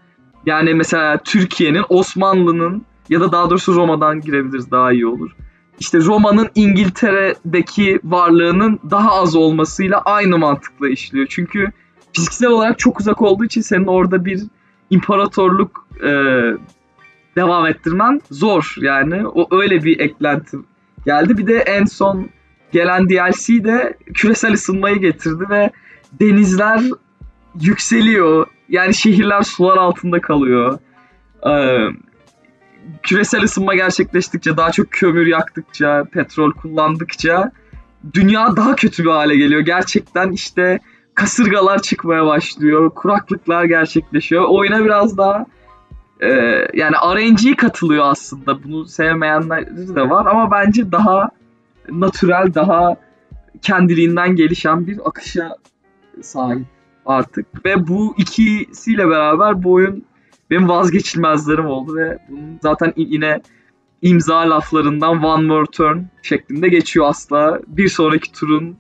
yani 0.46 0.74
mesela 0.74 1.18
Türkiye'nin, 1.18 1.84
Osmanlı'nın 1.90 2.86
ya 3.10 3.22
da 3.22 3.32
daha 3.32 3.50
doğrusu 3.50 3.76
Roma'dan 3.76 4.22
girebiliriz 4.22 4.72
daha 4.72 4.92
iyi 4.92 5.06
olur. 5.06 5.32
İşte 5.80 6.00
Roma'nın 6.00 6.50
İngiltere'deki 6.56 8.00
varlığının 8.04 8.80
daha 8.90 9.12
az 9.12 9.36
olmasıyla 9.36 10.02
aynı 10.02 10.38
mantıkla 10.38 10.90
işliyor. 10.90 11.28
Çünkü 11.30 11.72
fiziksel 12.14 12.50
olarak 12.50 12.80
çok 12.80 13.00
uzak 13.00 13.22
olduğu 13.22 13.46
için 13.46 13.62
senin 13.62 13.86
orada 13.86 14.26
bir 14.26 14.42
imparatorluk 14.90 15.88
e, 16.04 16.12
devam 17.36 17.66
ettirmen 17.66 18.22
zor 18.32 18.76
yani. 18.78 19.28
O 19.28 19.58
öyle 19.58 19.84
bir 19.84 20.00
eklenti 20.00 20.58
geldi. 21.06 21.38
Bir 21.38 21.48
de 21.48 21.58
en 21.58 21.86
son 21.86 22.30
gelen 22.72 23.10
DLC 23.10 23.64
de 23.64 23.98
küresel 24.14 24.54
ısınmayı 24.54 24.96
getirdi 24.96 25.50
ve 25.50 25.72
denizler 26.20 26.82
yükseliyor. 27.60 28.48
Yani 28.70 28.94
şehirler 28.94 29.42
sular 29.42 29.78
altında 29.78 30.22
kalıyor. 30.22 30.80
Ee, 31.50 31.88
küresel 33.04 33.44
ısınma 33.44 33.76
gerçekleştikçe, 33.76 34.58
daha 34.58 34.72
çok 34.72 34.92
kömür 34.92 35.28
yaktıkça, 35.28 36.06
petrol 36.12 36.52
kullandıkça 36.52 37.52
dünya 38.14 38.56
daha 38.56 38.76
kötü 38.76 39.04
bir 39.04 39.10
hale 39.10 39.38
geliyor. 39.38 39.62
Gerçekten 39.62 40.32
işte 40.32 40.80
kasırgalar 41.16 41.82
çıkmaya 41.82 42.26
başlıyor, 42.26 42.90
kuraklıklar 42.90 43.64
gerçekleşiyor. 43.64 44.46
Oyuna 44.50 44.86
biraz 44.86 45.18
daha 45.18 45.46
e, 46.20 46.30
yani 46.74 46.96
RNG 47.16 47.58
katılıyor 47.58 48.06
aslında. 48.06 48.64
Bunu 48.64 48.86
sevmeyenler 48.86 49.78
de 49.96 50.10
var 50.10 50.26
ama 50.26 50.52
bence 50.52 50.92
daha 50.92 51.30
natürel, 51.90 52.54
daha 52.54 52.96
kendiliğinden 53.62 54.36
gelişen 54.36 54.88
bir 54.88 55.00
akışa 55.06 55.58
sahip 56.22 56.66
artık. 57.06 57.66
Ve 57.66 57.88
bu 57.88 58.16
ikisiyle 58.18 59.10
beraber 59.10 59.64
bu 59.64 59.72
oyun 59.72 60.06
benim 60.50 60.70
vazgeçilmezlerim 60.70 61.66
oldu 61.66 61.96
ve 61.96 62.20
bunun 62.30 62.60
zaten 62.62 62.94
yine 62.96 63.42
imza 64.02 64.50
laflarından 64.50 65.24
one 65.24 65.48
more 65.48 65.66
turn 65.72 66.00
şeklinde 66.22 66.70
geçiyor 66.70 67.06
asla. 67.10 67.60
Bir 67.68 67.88
sonraki 67.88 68.32
turun 68.32 68.78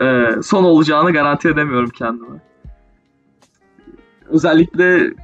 e, 0.00 0.28
son 0.42 0.64
olacağını 0.64 1.12
garanti 1.12 1.48
edemiyorum 1.48 1.90
kendime. 1.90 2.40
Özellikle 4.26 5.14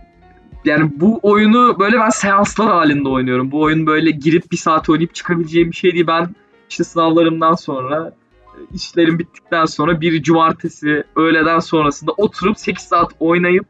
yani 0.65 0.91
bu 0.97 1.21
oyunu 1.23 1.77
böyle 1.79 1.99
ben 1.99 2.09
seanslar 2.09 2.69
halinde 2.69 3.09
oynuyorum. 3.09 3.50
Bu 3.50 3.61
oyun 3.61 3.87
böyle 3.87 4.11
girip 4.11 4.53
bir 4.53 4.57
saat 4.57 4.91
oynayıp 4.91 5.15
çıkabileceğim 5.15 5.71
bir 5.71 5.77
şey 5.77 5.93
değil. 5.93 6.07
Ben 6.07 6.29
işte 6.71 6.85
sınavlarımdan 6.85 7.55
sonra 7.55 8.12
e, 8.55 8.59
işlerim 8.75 9.19
bittikten 9.19 9.65
sonra 9.65 10.00
bir 10.00 10.23
cumartesi 10.23 11.05
öğleden 11.17 11.59
sonrasında 11.59 12.12
oturup 12.17 12.59
8 12.59 12.85
saat 12.85 13.11
oynayıp 13.21 13.67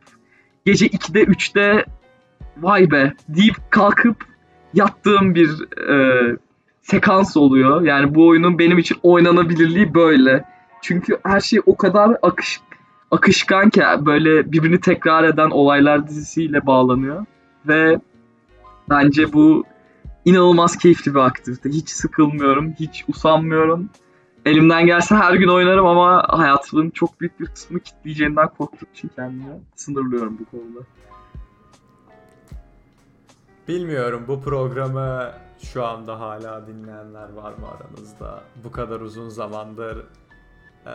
gece 0.66 0.86
2'de 0.86 1.22
3'te 1.22 1.84
vay 2.56 2.90
be 2.90 3.12
deyip 3.28 3.56
kalkıp 3.70 4.24
yattığım 4.74 5.34
bir 5.34 5.78
e, 5.90 6.36
sekans 6.82 7.36
oluyor. 7.36 7.82
Yani 7.82 8.14
bu 8.14 8.28
oyunun 8.28 8.58
benim 8.58 8.78
için 8.78 8.96
oynanabilirliği 9.02 9.94
böyle. 9.94 10.44
Çünkü 10.82 11.18
her 11.24 11.40
şey 11.40 11.60
o 11.66 11.76
kadar 11.76 12.16
akış 12.22 12.60
akışkan 13.10 13.70
ki 13.70 13.82
böyle 14.00 14.52
birbirini 14.52 14.80
tekrar 14.80 15.24
eden 15.24 15.50
olaylar 15.50 16.08
dizisiyle 16.08 16.66
bağlanıyor 16.66 17.26
ve 17.66 18.00
bence 18.90 19.32
bu 19.32 19.64
inanılmaz 20.24 20.78
keyifli 20.78 21.14
bir 21.14 21.20
aktivite. 21.20 21.68
Hiç 21.68 21.88
sıkılmıyorum, 21.88 22.72
hiç 22.72 23.04
usanmıyorum. 23.08 23.90
Elimden 24.46 24.86
gelse 24.86 25.14
her 25.14 25.34
gün 25.34 25.48
oynarım 25.48 25.86
ama 25.86 26.24
hayatımın 26.28 26.90
çok 26.90 27.20
büyük 27.20 27.40
bir 27.40 27.46
kısmını 27.46 27.80
kitleyeceğinden 27.80 28.48
korktuğum 28.48 28.86
için 28.94 29.10
kendimi 29.16 29.60
sınırlıyorum 29.76 30.38
bu 30.38 30.44
konuda. 30.44 30.80
Bilmiyorum 33.68 34.24
bu 34.28 34.42
programı 34.42 35.32
şu 35.62 35.86
anda 35.86 36.20
hala 36.20 36.66
dinleyenler 36.66 37.32
var 37.32 37.52
mı 37.52 37.66
aranızda? 37.68 38.42
Bu 38.64 38.72
kadar 38.72 39.00
uzun 39.00 39.28
zamandır 39.28 39.98
e, 40.86 40.94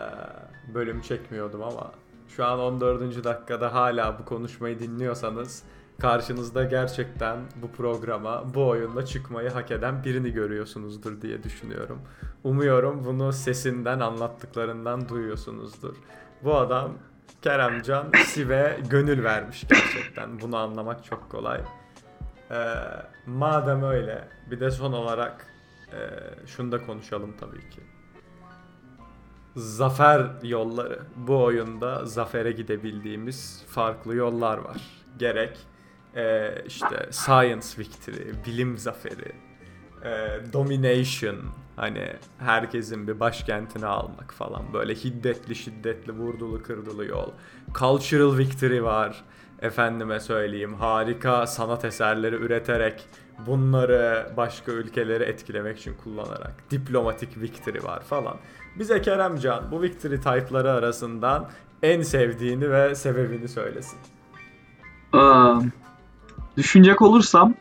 bölüm 0.74 1.00
çekmiyordum 1.00 1.62
ama 1.62 1.92
şu 2.28 2.44
an 2.44 2.58
14. 2.58 3.24
dakikada 3.24 3.74
hala 3.74 4.18
bu 4.18 4.24
konuşmayı 4.24 4.78
dinliyorsanız 4.78 5.62
karşınızda 6.00 6.64
gerçekten 6.64 7.38
bu 7.62 7.72
programa, 7.72 8.54
bu 8.54 8.68
oyunda 8.68 9.06
çıkmayı 9.06 9.50
hak 9.50 9.70
eden 9.70 10.04
birini 10.04 10.32
görüyorsunuzdur 10.32 11.22
diye 11.22 11.42
düşünüyorum. 11.42 12.00
Umuyorum 12.44 13.04
bunu 13.04 13.32
sesinden, 13.32 14.00
anlattıklarından 14.00 15.08
duyuyorsunuzdur. 15.08 15.96
Bu 16.44 16.56
adam 16.56 16.92
Keremcan 17.42 18.06
Sive 18.24 18.80
gönül 18.90 19.24
vermiş 19.24 19.64
gerçekten. 19.68 20.40
Bunu 20.40 20.56
anlamak 20.56 21.04
çok 21.04 21.30
kolay. 21.30 21.60
Ee, 22.50 22.74
madem 23.26 23.82
öyle 23.82 24.28
bir 24.50 24.60
de 24.60 24.70
son 24.70 24.92
olarak 24.92 25.46
e, 25.92 25.98
şunu 26.46 26.72
da 26.72 26.86
konuşalım 26.86 27.34
tabii 27.40 27.70
ki. 27.70 27.80
Zafer 29.56 30.26
yolları. 30.42 30.98
Bu 31.16 31.44
oyunda 31.44 32.04
zafere 32.06 32.52
gidebildiğimiz 32.52 33.64
farklı 33.68 34.14
yollar 34.14 34.58
var. 34.58 34.82
Gerek 35.18 35.58
e, 36.16 36.54
işte 36.66 37.08
science 37.10 37.66
victory, 37.78 38.34
bilim 38.46 38.78
zaferi, 38.78 39.32
e, 40.04 40.40
domination, 40.52 41.36
hani 41.76 42.12
herkesin 42.38 43.08
bir 43.08 43.20
başkentini 43.20 43.86
almak 43.86 44.34
falan 44.34 44.62
böyle 44.72 44.94
hiddetli 44.94 45.54
şiddetli 45.54 46.12
vurdulu 46.12 46.62
kırdılı 46.62 47.06
yol. 47.06 47.30
Cultural 47.74 48.38
victory 48.38 48.82
var. 48.82 49.24
Efendime 49.62 50.20
söyleyeyim 50.20 50.74
harika 50.74 51.46
sanat 51.46 51.84
eserleri 51.84 52.36
üreterek 52.36 53.04
bunları 53.46 54.32
başka 54.36 54.72
ülkeleri 54.72 55.24
etkilemek 55.24 55.78
için 55.78 55.94
kullanarak 56.04 56.70
diplomatik 56.70 57.40
victory 57.40 57.84
var 57.84 58.02
falan. 58.02 58.36
Bize 58.78 59.02
Keremcan 59.02 59.70
bu 59.70 59.82
victory 59.82 60.16
type'ları 60.16 60.72
arasından 60.72 61.50
en 61.82 62.02
sevdiğini 62.02 62.70
ve 62.70 62.94
sebebini 62.94 63.48
söylesin. 63.48 63.98
Aa, 65.12 65.60
düşünecek 66.56 67.02
olursam 67.02 67.54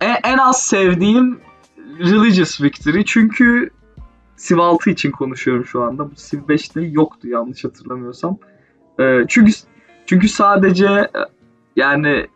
en, 0.00 0.16
en 0.24 0.38
az 0.38 0.62
sevdiğim 0.62 1.40
religious 1.98 2.60
victory 2.60 3.04
çünkü 3.04 3.70
Civ 4.36 4.58
6 4.58 4.90
için 4.90 5.10
konuşuyorum 5.10 5.64
şu 5.64 5.82
anda. 5.82 6.10
Bu 6.10 6.14
Civ 6.14 6.38
5'te 6.38 6.80
yoktu 6.80 7.28
yanlış 7.28 7.64
hatırlamıyorsam. 7.64 8.38
Ee, 9.00 9.24
çünkü 9.28 9.52
çünkü 10.06 10.28
sadece 10.28 10.86
e, 10.86 11.10
yani 11.76 12.26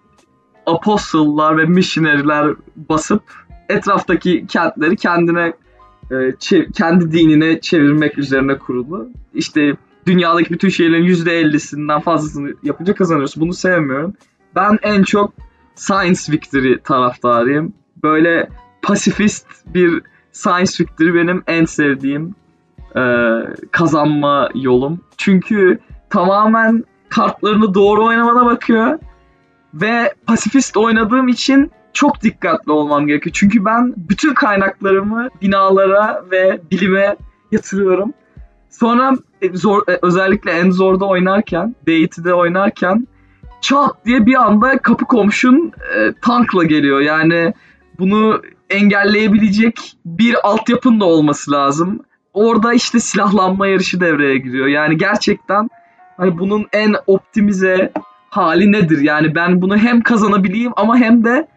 apostollar 0.66 1.58
ve 1.58 1.64
missionary'ler 1.64 2.54
basıp 2.76 3.22
etraftaki 3.68 4.46
kentleri 4.46 4.96
kendine 4.96 5.52
e, 6.10 6.16
kendi 6.74 7.12
dinine 7.12 7.60
çevirmek 7.60 8.18
üzerine 8.18 8.58
kurulu. 8.58 9.08
İşte 9.34 9.76
dünyadaki 10.06 10.50
bütün 10.50 10.68
şeylerin 10.68 11.04
%50'sinden 11.04 12.00
fazlasını 12.00 12.54
yapınca 12.62 12.94
kazanıyorsun. 12.94 13.40
Bunu 13.40 13.54
sevmiyorum. 13.54 14.14
Ben 14.54 14.78
en 14.82 15.02
çok 15.02 15.32
Science 15.76 16.32
Victory 16.32 16.78
taraftarıyım. 16.78 17.72
Böyle 18.02 18.48
pasifist 18.82 19.46
bir 19.66 20.02
Science 20.32 20.72
Victory 20.80 21.14
benim 21.14 21.42
en 21.46 21.64
sevdiğim 21.64 22.34
e, 22.96 23.02
kazanma 23.70 24.48
yolum. 24.54 25.00
Çünkü 25.16 25.78
tamamen 26.10 26.84
kartlarını 27.08 27.74
doğru 27.74 28.04
oynamana 28.04 28.46
bakıyor. 28.46 28.98
Ve 29.74 30.14
pasifist 30.26 30.76
oynadığım 30.76 31.28
için 31.28 31.70
çok 31.92 32.22
dikkatli 32.22 32.72
olmam 32.72 33.06
gerekiyor. 33.06 33.34
Çünkü 33.38 33.64
ben 33.64 33.94
bütün 33.96 34.34
kaynaklarımı 34.34 35.28
binalara 35.42 36.24
ve 36.30 36.60
bilime 36.70 37.16
yatırıyorum. 37.52 38.12
Sonra 38.70 39.12
e, 39.42 39.56
zor, 39.56 39.82
e, 39.88 39.98
özellikle 40.02 40.50
en 40.50 40.70
zorda 40.70 41.04
oynarken, 41.04 41.74
Deity'de 41.86 42.34
oynarken 42.34 43.06
çat 43.66 44.04
diye 44.04 44.26
bir 44.26 44.34
anda 44.34 44.78
kapı 44.78 45.04
komşun 45.04 45.72
e, 45.96 46.12
tankla 46.22 46.64
geliyor. 46.64 47.00
Yani 47.00 47.54
bunu 47.98 48.42
engelleyebilecek 48.70 49.96
bir 50.04 50.48
altyapın 50.48 51.00
da 51.00 51.04
olması 51.04 51.52
lazım. 51.52 52.00
Orada 52.32 52.74
işte 52.74 53.00
silahlanma 53.00 53.66
yarışı 53.66 54.00
devreye 54.00 54.38
giriyor. 54.38 54.66
Yani 54.66 54.96
gerçekten 54.96 55.68
hani 56.16 56.38
bunun 56.38 56.66
en 56.72 56.94
optimize 57.06 57.92
hali 58.30 58.72
nedir? 58.72 58.98
Yani 58.98 59.34
ben 59.34 59.62
bunu 59.62 59.76
hem 59.76 60.00
kazanabileyim 60.00 60.72
ama 60.76 60.96
hem 60.96 61.24
de 61.24 61.48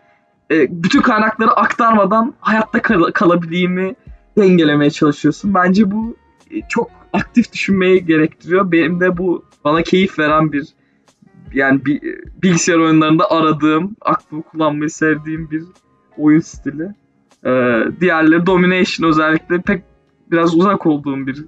e, 0.52 0.84
bütün 0.84 1.02
kaynakları 1.02 1.52
aktarmadan 1.52 2.34
hayatta 2.40 2.82
kal- 2.82 3.12
kalabileyimi 3.12 3.96
dengelemeye 4.38 4.92
çalışıyorsun. 4.92 5.54
Bence 5.54 5.92
bu 5.92 6.16
e, 6.52 6.62
çok 6.70 6.92
aktif 7.14 7.54
düşünmeyi 7.54 8.06
gerektiriyor. 8.06 8.72
Benim 8.72 9.00
de 9.00 9.18
bu 9.18 9.46
bana 9.66 9.82
keyif 9.82 10.20
veren 10.20 10.52
bir 10.52 10.79
yani 11.54 11.86
bir, 11.86 12.02
bilgisayar 12.44 12.78
oyunlarında 12.78 13.32
aradığım, 13.32 13.96
aklımı 14.02 14.44
kullanmayı 14.44 14.90
sevdiğim 14.90 15.52
bir 15.52 15.64
oyun 16.18 16.40
stili. 16.40 16.94
Ee, 17.46 17.84
diğerleri 18.00 18.46
Domination 18.46 19.10
özellikle 19.10 19.62
pek 19.62 19.84
biraz 20.32 20.56
uzak 20.56 20.86
olduğum 20.86 21.28
bir 21.28 21.46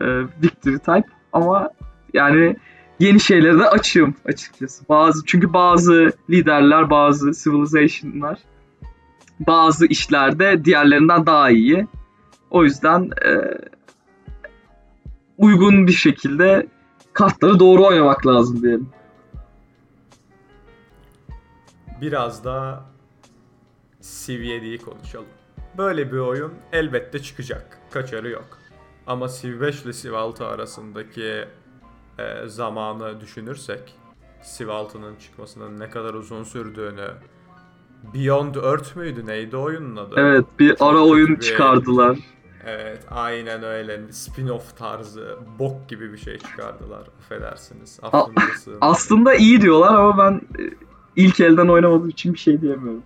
e, 0.00 0.06
victory 0.42 0.78
type 0.78 1.08
ama 1.32 1.70
yani 2.12 2.56
yeni 2.98 3.20
şeylere 3.20 3.58
de 3.58 3.68
açığım 3.68 4.14
açıkçası. 4.24 4.84
Bazı 4.88 5.24
çünkü 5.26 5.52
bazı 5.52 6.12
liderler, 6.30 6.90
bazı 6.90 7.32
civilization'lar 7.32 8.38
bazı 9.40 9.86
işlerde 9.86 10.64
diğerlerinden 10.64 11.26
daha 11.26 11.50
iyi. 11.50 11.86
O 12.50 12.64
yüzden 12.64 13.10
e, 13.24 13.30
uygun 15.38 15.86
bir 15.86 15.92
şekilde 15.92 16.66
kartları 17.12 17.58
doğru 17.58 17.86
oynamak 17.86 18.26
lazım 18.26 18.62
diyelim. 18.62 18.88
Biraz 22.00 22.44
da 22.44 22.84
Civ 24.00 24.40
7'yi 24.40 24.78
konuşalım. 24.78 25.26
Böyle 25.78 26.12
bir 26.12 26.18
oyun 26.18 26.54
elbette 26.72 27.18
çıkacak. 27.22 27.78
Kaçarı 27.90 28.28
yok. 28.28 28.58
Ama 29.06 29.28
Civ 29.28 29.60
5 29.60 29.82
ile 29.82 29.92
Civ 29.92 30.12
6 30.12 30.46
arasındaki 30.46 31.44
e, 32.18 32.46
zamanı 32.46 33.20
düşünürsek 33.20 33.94
Civ 34.56 34.68
6'nın 34.68 35.16
çıkmasının 35.16 35.80
ne 35.80 35.90
kadar 35.90 36.14
uzun 36.14 36.44
sürdüğünü 36.44 37.10
Beyond 38.14 38.54
Earth 38.54 38.96
müydü 38.96 39.26
neydi 39.26 39.56
oyunun 39.56 39.96
adı? 39.96 40.14
Evet 40.16 40.44
bir 40.58 40.76
ara 40.80 40.98
oyun 40.98 41.36
bir, 41.36 41.40
çıkardılar. 41.40 42.18
Evet 42.64 43.04
aynen 43.10 43.62
öyle 43.62 43.96
spin-off 43.96 44.76
tarzı 44.78 45.38
bok 45.58 45.88
gibi 45.88 46.12
bir 46.12 46.18
şey 46.18 46.38
çıkardılar 46.38 47.08
affedersiniz. 47.18 48.00
A- 48.02 48.26
aslında 48.80 49.34
iyi 49.34 49.60
diyorlar 49.60 49.94
ama 49.94 50.18
ben 50.18 50.62
e, 50.62 50.70
ilk 51.16 51.40
elden 51.40 51.68
oynamadığım 51.68 52.08
için 52.08 52.34
bir 52.34 52.38
şey 52.38 52.60
diyemiyorum. 52.60 53.02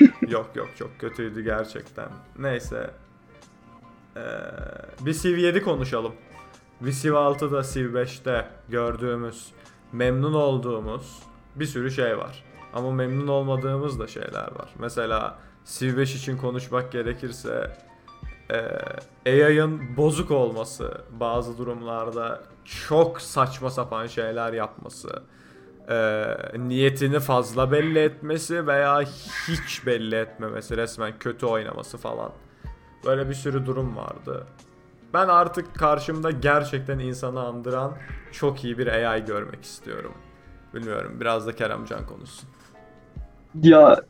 yok 0.28 0.50
yok 0.54 0.68
çok 0.78 0.98
kötüydü 0.98 1.44
gerçekten. 1.44 2.08
Neyse. 2.38 2.90
Ee, 4.16 4.20
bir 5.00 5.14
Civ 5.14 5.36
7 5.36 5.62
konuşalım. 5.62 6.12
Bir 6.80 6.92
Civ 6.92 7.12
6'da 7.12 7.62
Civ 7.62 7.94
5'te 7.94 8.48
gördüğümüz, 8.68 9.48
memnun 9.92 10.34
olduğumuz 10.34 11.22
bir 11.56 11.66
sürü 11.66 11.90
şey 11.90 12.18
var. 12.18 12.44
Ama 12.74 12.90
memnun 12.90 13.28
olmadığımız 13.28 13.98
da 14.00 14.06
şeyler 14.06 14.52
var. 14.58 14.68
Mesela 14.78 15.38
Civ 15.64 15.96
5 15.96 16.14
için 16.14 16.36
konuşmak 16.36 16.92
gerekirse 16.92 17.76
e, 18.50 19.40
AI'ın 19.46 19.96
bozuk 19.96 20.30
olması, 20.30 21.00
bazı 21.20 21.58
durumlarda 21.58 22.42
çok 22.64 23.20
saçma 23.20 23.70
sapan 23.70 24.06
şeyler 24.06 24.52
yapması, 24.52 25.22
e, 25.88 26.24
niyetini 26.58 27.20
fazla 27.20 27.72
belli 27.72 27.98
etmesi 27.98 28.66
veya 28.66 29.02
hiç 29.48 29.86
belli 29.86 30.14
etmemesi, 30.14 30.76
resmen 30.76 31.12
kötü 31.20 31.46
oynaması 31.46 31.98
falan. 31.98 32.32
Böyle 33.06 33.28
bir 33.28 33.34
sürü 33.34 33.66
durum 33.66 33.96
vardı. 33.96 34.46
Ben 35.14 35.28
artık 35.28 35.74
karşımda 35.74 36.30
gerçekten 36.30 36.98
insanı 36.98 37.40
andıran 37.40 37.92
çok 38.32 38.64
iyi 38.64 38.78
bir 38.78 38.86
AI 38.86 39.24
görmek 39.24 39.64
istiyorum. 39.64 40.12
Bilmiyorum 40.74 41.16
biraz 41.20 41.46
da 41.46 41.56
Keremcan 41.56 42.06
konuşsun. 42.06 42.48
Ya 43.62 44.00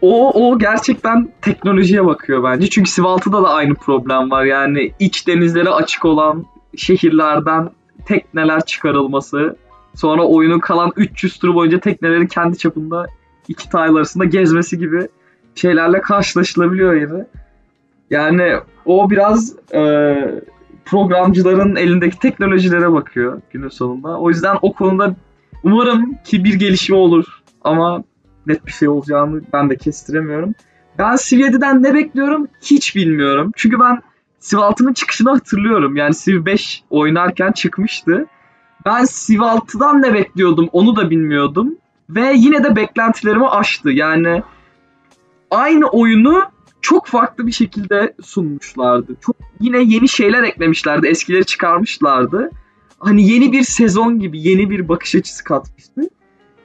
o, 0.00 0.30
o 0.48 0.58
gerçekten 0.58 1.32
teknolojiye 1.42 2.06
bakıyor 2.06 2.44
bence. 2.44 2.70
Çünkü 2.70 2.90
Sivaltı'da 2.90 3.42
da 3.42 3.48
aynı 3.48 3.74
problem 3.74 4.30
var. 4.30 4.44
Yani 4.44 4.92
iç 4.98 5.26
denizlere 5.26 5.70
açık 5.70 6.04
olan 6.04 6.46
şehirlerden 6.76 7.70
tekneler 8.06 8.64
çıkarılması. 8.64 9.56
Sonra 9.94 10.22
oyunun 10.22 10.58
kalan 10.58 10.92
300 10.96 11.38
turu 11.38 11.54
boyunca 11.54 11.80
teknelerin 11.80 12.26
kendi 12.26 12.58
çapında 12.58 13.06
iki 13.48 13.68
tile 13.68 13.80
arasında 13.80 14.24
gezmesi 14.24 14.78
gibi 14.78 15.08
şeylerle 15.54 16.00
karşılaşılabiliyor 16.00 16.94
yine. 16.94 17.26
Yani 18.10 18.56
o 18.84 19.10
biraz 19.10 19.56
e, 19.74 20.14
programcıların 20.84 21.76
elindeki 21.76 22.18
teknolojilere 22.18 22.92
bakıyor 22.92 23.40
günün 23.50 23.68
sonunda. 23.68 24.18
O 24.18 24.28
yüzden 24.28 24.56
o 24.62 24.72
konuda 24.72 25.14
umarım 25.62 26.18
ki 26.24 26.44
bir 26.44 26.54
gelişme 26.54 26.96
olur. 26.96 27.24
Ama 27.64 28.04
net 28.46 28.66
bir 28.66 28.72
şey 28.72 28.88
olacağını 28.88 29.42
ben 29.52 29.70
de 29.70 29.76
kestiremiyorum. 29.76 30.54
Ben 30.98 31.16
Civ 31.16 31.38
7'den 31.38 31.82
ne 31.82 31.94
bekliyorum 31.94 32.48
hiç 32.62 32.96
bilmiyorum. 32.96 33.52
Çünkü 33.56 33.80
ben 33.80 34.02
Civ 34.40 34.56
6'nın 34.56 34.92
çıkışını 34.92 35.30
hatırlıyorum. 35.30 35.96
Yani 35.96 36.14
Civ 36.14 36.44
5 36.44 36.82
oynarken 36.90 37.52
çıkmıştı. 37.52 38.26
Ben 38.84 39.04
Civ 39.04 39.38
6'dan 39.38 40.02
ne 40.02 40.14
bekliyordum 40.14 40.68
onu 40.72 40.96
da 40.96 41.10
bilmiyordum. 41.10 41.76
Ve 42.10 42.32
yine 42.36 42.64
de 42.64 42.76
beklentilerimi 42.76 43.48
aştı. 43.48 43.90
Yani 43.90 44.42
aynı 45.50 45.86
oyunu 45.86 46.42
çok 46.80 47.06
farklı 47.06 47.46
bir 47.46 47.52
şekilde 47.52 48.14
sunmuşlardı. 48.22 49.16
Çok 49.20 49.36
yine 49.60 49.78
yeni 49.78 50.08
şeyler 50.08 50.42
eklemişlerdi. 50.42 51.06
Eskileri 51.06 51.44
çıkarmışlardı. 51.44 52.50
Hani 52.98 53.30
yeni 53.30 53.52
bir 53.52 53.62
sezon 53.62 54.18
gibi 54.18 54.40
yeni 54.42 54.70
bir 54.70 54.88
bakış 54.88 55.14
açısı 55.14 55.44
katmıştı. 55.44 56.00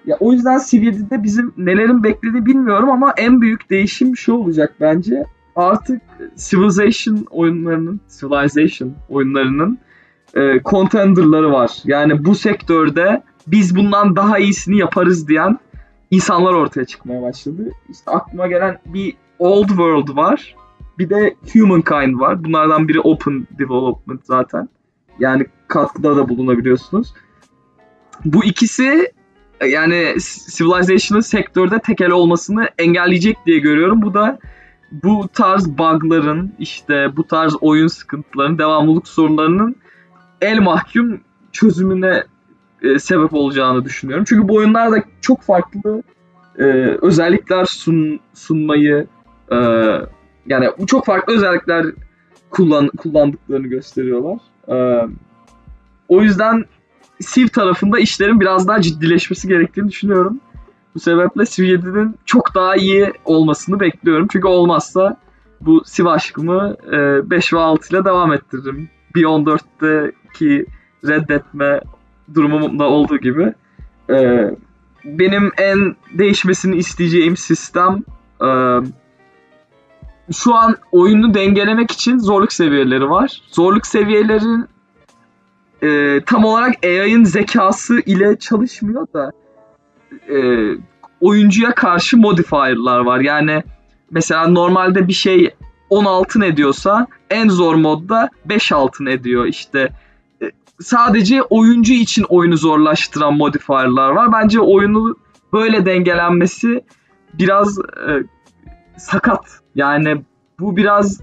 Ya 0.05 0.17
o 0.19 0.33
yüzden 0.33 0.61
Civ 0.69 0.81
7'de 0.81 1.23
bizim 1.23 1.53
nelerin 1.57 2.03
beklediğini 2.03 2.45
bilmiyorum 2.45 2.89
ama 2.89 3.13
en 3.17 3.41
büyük 3.41 3.69
değişim 3.69 4.17
şu 4.17 4.33
olacak 4.33 4.75
bence. 4.79 5.25
Artık 5.55 6.01
Civilization 6.37 7.25
oyunlarının, 7.29 8.01
Civilization 8.19 8.93
oyunlarının 9.09 9.79
e, 10.35 10.61
contenderları 10.65 11.51
var. 11.51 11.71
Yani 11.85 12.25
bu 12.25 12.35
sektörde 12.35 13.23
biz 13.47 13.75
bundan 13.75 14.15
daha 14.15 14.39
iyisini 14.39 14.77
yaparız 14.77 15.27
diyen 15.27 15.59
insanlar 16.11 16.53
ortaya 16.53 16.85
çıkmaya 16.85 17.21
başladı. 17.21 17.71
İşte 17.89 18.11
aklıma 18.11 18.47
gelen 18.47 18.79
bir 18.85 19.15
Old 19.39 19.67
World 19.67 20.15
var. 20.15 20.55
Bir 20.99 21.09
de 21.09 21.35
Humankind 21.53 22.19
var. 22.19 22.43
Bunlardan 22.43 22.87
biri 22.87 22.99
Open 22.99 23.47
Development 23.59 24.25
zaten. 24.25 24.69
Yani 25.19 25.45
katkıda 25.67 26.17
da 26.17 26.29
bulunabiliyorsunuz. 26.29 27.13
Bu 28.25 28.45
ikisi 28.45 29.13
yani 29.67 30.15
Civilization'ın 30.57 31.21
sektörde 31.21 31.79
tekel 31.79 32.11
olmasını 32.11 32.69
engelleyecek 32.77 33.37
diye 33.45 33.59
görüyorum. 33.59 34.01
Bu 34.01 34.13
da 34.13 34.39
bu 34.91 35.29
tarz 35.33 35.69
bug'ların 35.69 36.53
işte 36.59 37.17
bu 37.17 37.27
tarz 37.27 37.55
oyun 37.61 37.87
sıkıntılarının, 37.87 38.57
devamlılık 38.57 39.07
sorunlarının 39.07 39.75
el 40.41 40.59
mahkum 40.59 41.21
çözümüne 41.51 42.23
e, 42.81 42.99
sebep 42.99 43.33
olacağını 43.33 43.85
düşünüyorum. 43.85 44.25
Çünkü 44.27 44.47
bu 44.47 44.55
oyunlarda 44.55 45.03
çok 45.21 45.41
farklı 45.41 46.03
e, 46.57 46.63
özellikler 47.01 47.65
sun, 47.65 48.19
sunmayı 48.33 49.07
e, 49.51 49.57
yani 50.45 50.69
çok 50.87 51.05
farklı 51.05 51.33
özellikler 51.33 51.85
kullan, 52.49 52.87
kullandıklarını 52.87 53.67
gösteriyorlar. 53.67 54.37
E, 54.67 55.07
o 56.07 56.21
yüzden 56.21 56.65
Civ 57.33 57.47
tarafında 57.47 57.99
işlerin 57.99 58.39
biraz 58.39 58.67
daha 58.67 58.81
ciddileşmesi 58.81 59.47
gerektiğini 59.47 59.87
düşünüyorum. 59.87 60.39
Bu 60.95 60.99
sebeple 60.99 61.45
Civ 61.45 61.63
7'nin 61.63 62.15
çok 62.25 62.55
daha 62.55 62.75
iyi 62.75 63.13
olmasını 63.25 63.79
bekliyorum. 63.79 64.27
Çünkü 64.31 64.47
olmazsa 64.47 65.17
bu 65.61 65.83
Civ 65.93 66.05
aşkımı 66.05 66.75
e, 66.87 67.29
5 67.29 67.53
ve 67.53 67.59
6 67.59 67.95
ile 67.95 68.05
devam 68.05 68.33
ettiririm. 68.33 68.89
Bir 69.15 69.23
14'teki 69.23 70.65
reddetme 71.07 71.81
durumumda 72.33 72.83
olduğu 72.83 73.17
gibi. 73.17 73.53
E, 74.09 74.49
benim 75.05 75.51
en 75.57 75.95
değişmesini 76.13 76.75
isteyeceğim 76.75 77.37
sistem 77.37 78.03
e, 78.41 78.49
şu 80.33 80.55
an 80.55 80.75
oyunu 80.91 81.33
dengelemek 81.33 81.91
için 81.91 82.17
zorluk 82.17 82.53
seviyeleri 82.53 83.09
var. 83.09 83.41
Zorluk 83.51 83.87
seviyelerin 83.87 84.65
e, 85.83 86.21
tam 86.25 86.45
olarak 86.45 86.85
AI'ın 86.85 87.23
zekası 87.23 87.99
ile 87.99 88.39
çalışmıyor 88.39 89.07
da 89.13 89.31
e, 90.29 90.37
oyuncuya 91.21 91.75
karşı 91.75 92.17
modifier'lar 92.17 92.99
var. 92.99 93.19
Yani 93.19 93.63
mesela 94.11 94.47
normalde 94.47 95.07
bir 95.07 95.13
şey 95.13 95.55
10 95.89 96.05
altın 96.05 96.41
ediyorsa 96.41 97.07
en 97.29 97.49
zor 97.49 97.75
modda 97.75 98.29
5 98.45 98.71
altın 98.71 99.05
ediyor. 99.05 99.45
İşte 99.45 99.89
e, 100.41 100.51
sadece 100.79 101.41
oyuncu 101.41 101.93
için 101.93 102.25
oyunu 102.29 102.57
zorlaştıran 102.57 103.33
modifier'lar 103.33 104.09
var. 104.09 104.31
Bence 104.31 104.59
oyunu 104.59 105.15
böyle 105.53 105.85
dengelenmesi 105.85 106.83
biraz 107.33 107.79
e, 107.79 108.23
sakat. 108.97 109.59
Yani 109.75 110.21
bu 110.59 110.77
biraz 110.77 111.21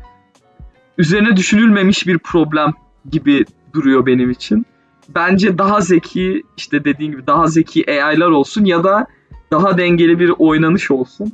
üzerine 0.98 1.36
düşünülmemiş 1.36 2.06
bir 2.06 2.18
problem 2.18 2.72
gibi 3.10 3.44
duruyor 3.72 4.06
benim 4.06 4.30
için. 4.30 4.66
Bence 5.08 5.58
daha 5.58 5.80
zeki 5.80 6.42
işte 6.56 6.84
dediğin 6.84 7.10
gibi 7.10 7.26
daha 7.26 7.46
zeki 7.46 7.84
AI'lar 7.90 8.28
olsun 8.28 8.64
ya 8.64 8.84
da 8.84 9.06
daha 9.50 9.78
dengeli 9.78 10.18
bir 10.18 10.32
oynanış 10.38 10.90
olsun. 10.90 11.32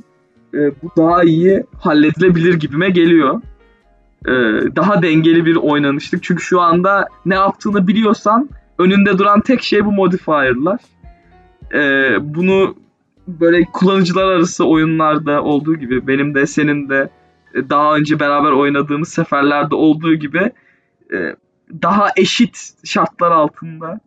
Ee, 0.53 0.71
bu 0.83 0.91
daha 0.97 1.23
iyi 1.23 1.63
halledilebilir 1.79 2.53
gibime 2.53 2.89
geliyor. 2.89 3.41
Ee, 4.27 4.31
daha 4.75 5.01
dengeli 5.01 5.45
bir 5.45 5.55
oynanışlık. 5.55 6.23
Çünkü 6.23 6.43
şu 6.43 6.61
anda 6.61 7.07
ne 7.25 7.35
yaptığını 7.35 7.87
biliyorsan 7.87 8.49
önünde 8.77 9.17
duran 9.17 9.41
tek 9.41 9.63
şey 9.63 9.85
bu 9.85 9.91
modifier'lar. 9.91 10.79
Ee, 11.73 12.15
bunu 12.21 12.75
böyle 13.27 13.65
kullanıcılar 13.73 14.25
arası 14.25 14.65
oyunlarda 14.65 15.43
olduğu 15.43 15.75
gibi 15.75 16.07
benim 16.07 16.35
de 16.35 16.47
senin 16.47 16.89
de 16.89 17.09
daha 17.55 17.95
önce 17.95 18.19
beraber 18.19 18.51
oynadığımız 18.51 19.09
seferlerde 19.09 19.75
olduğu 19.75 20.15
gibi 20.15 20.51
e, 21.13 21.35
daha 21.81 22.07
eşit 22.15 22.73
şartlar 22.83 23.31
altında 23.31 23.99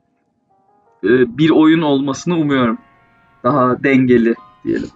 e, 1.04 1.38
bir 1.38 1.50
oyun 1.50 1.82
olmasını 1.82 2.36
umuyorum. 2.36 2.78
Daha 3.44 3.82
dengeli 3.82 4.34
diyelim. 4.64 4.88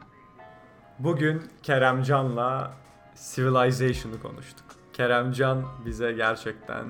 Bugün 1.04 1.42
Keremcan'la 1.62 2.74
Civilization'ı 3.34 4.22
konuştuk. 4.22 4.66
Keremcan 4.92 5.64
bize 5.86 6.12
gerçekten 6.12 6.84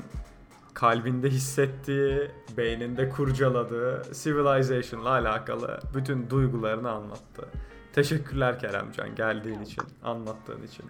kalbinde 0.75 1.31
hissettiği, 1.31 2.31
beyninde 2.57 3.09
kurcaladığı 3.09 4.03
Civilization'la 4.23 5.11
alakalı 5.11 5.81
bütün 5.95 6.31
duygularını 6.31 6.91
anlattı. 6.91 7.49
Teşekkürler 7.93 8.59
Keremcan 8.59 9.15
geldiğin 9.15 9.63
için, 9.63 9.85
anlattığın 10.05 10.63
için. 10.63 10.85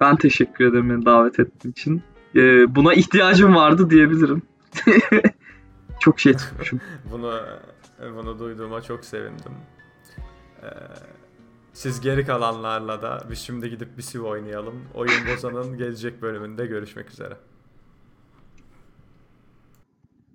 Ben 0.00 0.16
teşekkür 0.16 0.64
ederim 0.66 0.90
beni 0.90 1.04
davet 1.04 1.40
ettiğin 1.40 1.72
için. 1.72 2.02
Ee, 2.36 2.74
buna 2.74 2.94
ihtiyacım 2.94 3.54
vardı 3.54 3.90
diyebilirim. 3.90 4.42
çok 6.00 6.20
şey 6.20 6.36
tutmuşum. 6.36 6.80
bunu 7.12 7.40
bunu 8.16 8.38
duyduğuma 8.38 8.80
çok 8.80 9.04
sevindim. 9.04 9.52
Ee, 10.62 10.68
siz 11.72 12.00
geri 12.00 12.26
kalanlarla 12.26 13.02
da 13.02 13.20
biz 13.30 13.38
şimdi 13.38 13.70
gidip 13.70 13.98
bir 13.98 14.02
Civ 14.02 14.22
oynayalım. 14.22 14.84
Oyun 14.94 15.26
Bozan'ın 15.26 15.78
gelecek 15.78 16.22
bölümünde 16.22 16.66
görüşmek 16.66 17.10
üzere. 17.10 17.36